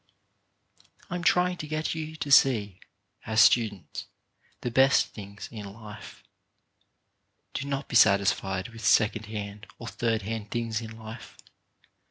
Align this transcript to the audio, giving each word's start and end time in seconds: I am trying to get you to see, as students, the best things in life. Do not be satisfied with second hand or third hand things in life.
I 1.11 1.15
am 1.15 1.23
trying 1.23 1.57
to 1.57 1.67
get 1.67 1.93
you 1.93 2.15
to 2.15 2.31
see, 2.31 2.79
as 3.27 3.39
students, 3.41 4.07
the 4.61 4.71
best 4.71 5.09
things 5.09 5.47
in 5.51 5.71
life. 5.71 6.23
Do 7.53 7.67
not 7.67 7.87
be 7.87 7.95
satisfied 7.95 8.69
with 8.69 8.83
second 8.83 9.27
hand 9.27 9.67
or 9.77 9.85
third 9.87 10.23
hand 10.23 10.49
things 10.49 10.81
in 10.81 10.97
life. 10.97 11.37